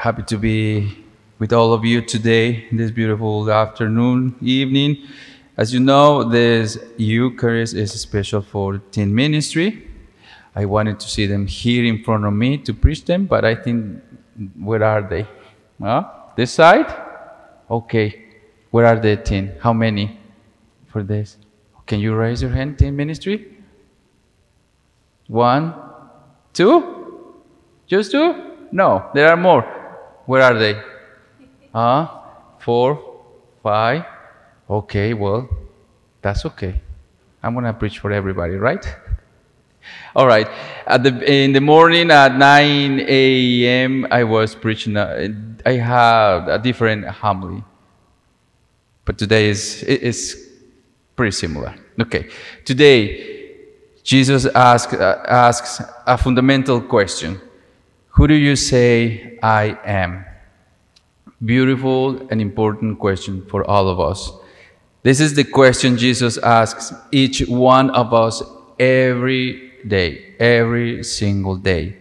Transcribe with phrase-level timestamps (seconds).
[0.00, 0.96] happy to be
[1.38, 4.96] with all of you today, this beautiful afternoon, evening.
[5.58, 9.86] As you know, this Eucharist is special for teen ministry.
[10.56, 13.54] I wanted to see them here in front of me to preach them, but I
[13.54, 14.02] think,
[14.58, 15.26] where are they?
[15.78, 16.08] Huh?
[16.34, 16.90] This side?
[17.70, 18.24] Okay.
[18.70, 19.52] Where are the teen?
[19.60, 20.18] How many
[20.86, 21.36] for this?
[21.84, 23.54] Can you raise your hand, teen ministry?
[25.26, 25.74] One,
[26.54, 27.34] two?
[27.86, 28.56] Just two?
[28.72, 29.79] No, there are more.
[30.30, 30.80] Where are they?
[31.72, 32.06] Huh?
[32.60, 33.24] Four,
[33.64, 34.04] five.
[34.70, 35.48] Okay, well,
[36.22, 36.80] that's okay.
[37.42, 38.86] I'm gonna preach for everybody, right?
[40.14, 40.46] All right.
[40.86, 44.06] At the in the morning at 9 a.m.
[44.08, 44.96] I was preaching.
[44.96, 45.30] uh,
[45.66, 47.64] I had a different homily,
[49.04, 50.48] but today is is
[51.16, 51.74] pretty similar.
[52.00, 52.28] Okay.
[52.64, 53.02] Today,
[54.04, 57.40] Jesus asks uh, asks a fundamental question:
[58.10, 60.24] Who do you say I am?
[61.44, 64.32] Beautiful and important question for all of us.
[65.02, 68.42] This is the question Jesus asks each one of us
[68.78, 71.96] every day, every single day.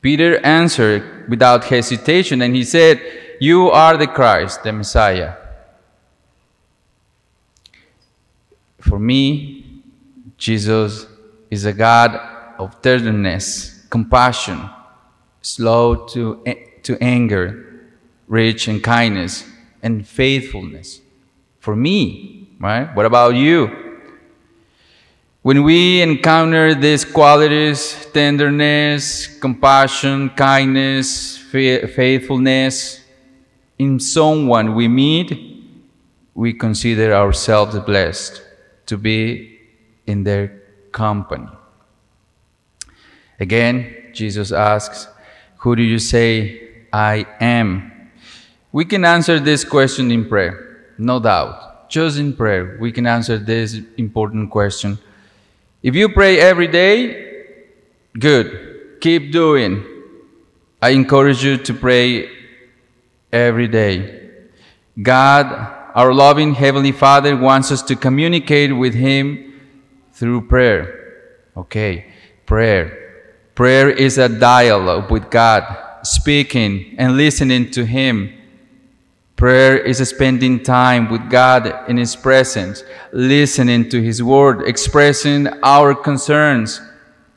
[0.00, 3.00] Peter answered without hesitation and he said,
[3.40, 5.34] You are the Christ, the Messiah.
[8.78, 9.82] For me,
[10.36, 11.06] Jesus
[11.50, 12.14] is a God
[12.58, 14.68] of tenderness, compassion,
[15.44, 16.42] slow to,
[16.82, 17.84] to anger,
[18.26, 19.44] rich in kindness
[19.82, 21.00] and faithfulness.
[21.60, 22.94] For me, right?
[22.94, 23.84] What about you?
[25.42, 33.04] When we encounter these qualities tenderness, compassion, kindness, fa- faithfulness
[33.78, 35.30] in someone we meet,
[36.34, 38.42] we consider ourselves blessed
[38.86, 39.60] to be
[40.06, 41.48] in their company.
[43.38, 45.08] Again, Jesus asks,
[45.64, 46.60] Who do you say
[46.92, 48.10] I am?
[48.70, 51.88] We can answer this question in prayer, no doubt.
[51.88, 54.98] Just in prayer, we can answer this important question.
[55.82, 57.46] If you pray every day,
[58.18, 58.98] good.
[59.00, 59.82] Keep doing.
[60.82, 62.28] I encourage you to pray
[63.32, 64.32] every day.
[65.00, 65.46] God,
[65.94, 69.62] our loving Heavenly Father, wants us to communicate with Him
[70.12, 71.32] through prayer.
[71.56, 72.12] Okay,
[72.44, 73.03] prayer.
[73.54, 75.64] Prayer is a dialogue with God,
[76.02, 78.32] speaking and listening to Him.
[79.36, 82.82] Prayer is spending time with God in His presence,
[83.12, 86.80] listening to His word, expressing our concerns,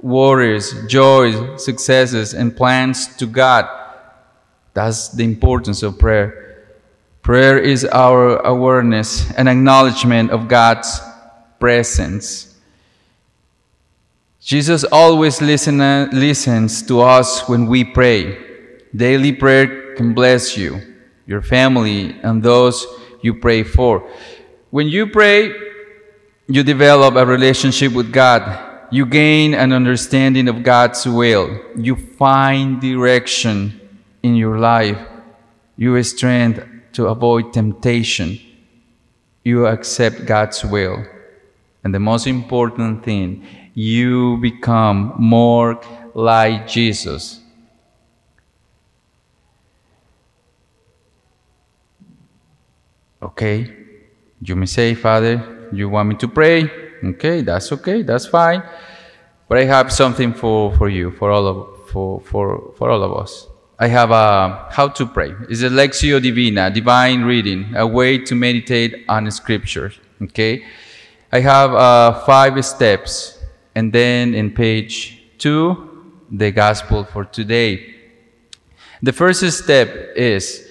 [0.00, 3.68] worries, joys, successes, and plans to God.
[4.72, 6.64] That's the importance of prayer.
[7.22, 11.00] Prayer is our awareness and acknowledgement of God's
[11.58, 12.53] presence.
[14.44, 18.36] Jesus always listen, uh, listens to us when we pray.
[18.94, 20.82] Daily prayer can bless you
[21.26, 22.86] your family, and those
[23.22, 24.06] you pray for.
[24.68, 25.50] When you pray,
[26.46, 28.60] you develop a relationship with God.
[28.92, 31.58] You gain an understanding of God's will.
[31.74, 33.80] You find direction
[34.22, 34.98] in your life.
[35.78, 36.62] You strength
[36.92, 38.38] to avoid temptation.
[39.42, 41.06] You accept God's will.
[41.84, 45.80] And the most important thing, you become more
[46.14, 47.40] like Jesus.
[53.22, 53.74] Okay,
[54.40, 56.70] you may say, Father, you want me to pray?
[57.02, 58.62] Okay, that's okay, that's fine.
[59.48, 63.12] But I have something for, for you, for all of for, for, for all of
[63.16, 63.46] us.
[63.78, 65.32] I have a how to pray.
[65.48, 69.98] It's a Lectio Divina, divine reading, a way to meditate on scriptures.
[70.22, 70.64] Okay,
[71.34, 73.40] I have uh, five steps,
[73.74, 77.92] and then in page two, the gospel for today.
[79.02, 80.64] The first step is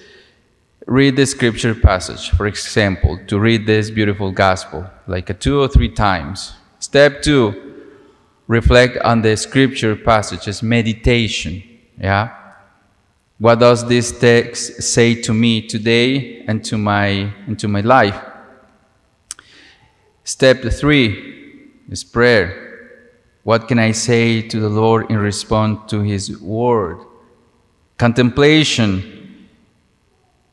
[0.86, 5.68] read the scripture passage, for example, to read this beautiful gospel, like a two or
[5.68, 6.54] three times.
[6.78, 7.84] Step two,
[8.46, 11.62] reflect on the scripture passages, meditation.
[12.00, 12.34] Yeah?
[13.36, 18.18] What does this text say to me today and to my, and to my life?
[20.24, 22.62] Step three is prayer.
[23.42, 26.98] What can I say to the Lord in response to His word?
[27.98, 29.48] Contemplation.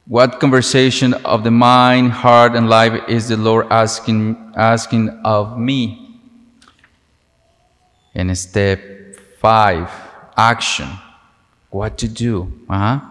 [0.05, 6.19] What conversation of the mind, heart, and life is the Lord asking, asking of me?
[8.13, 8.81] And step
[9.39, 9.89] five,
[10.35, 10.89] action.
[11.69, 12.51] What to do?
[12.69, 13.10] Uh-huh.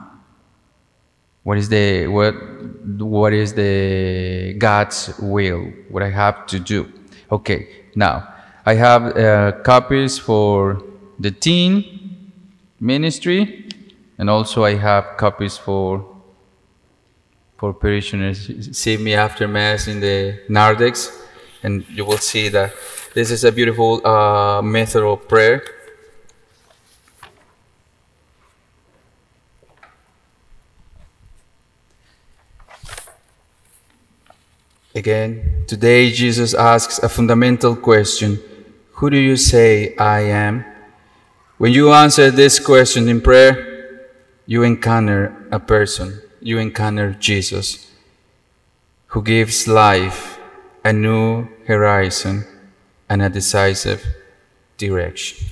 [1.42, 2.34] What is the what
[2.98, 5.72] what is the God's will?
[5.88, 6.92] What I have to do?
[7.30, 7.68] Okay.
[7.96, 8.28] Now
[8.66, 10.82] I have uh, copies for
[11.18, 12.32] the teen
[12.78, 13.68] ministry
[14.18, 16.06] And also I have copies for
[17.56, 18.76] for parishioners.
[18.76, 21.10] See me after Mass in the narthex
[21.62, 22.74] and you will see that
[23.14, 25.62] this is a beautiful uh, method of prayer.
[34.94, 38.40] Again, today Jesus asks a fundamental question
[38.94, 40.64] Who do you say I am?
[41.58, 44.08] When you answer this question in prayer,
[44.46, 47.88] you encounter a person, you encounter Jesus,
[49.08, 50.40] who gives life,
[50.84, 52.44] a new horizon,
[53.08, 54.04] and a decisive
[54.76, 55.46] direction.